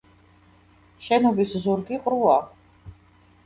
[1.09, 2.41] შენობის ზურგი ყრუა.